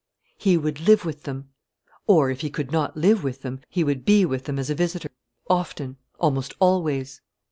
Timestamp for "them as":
4.45-4.71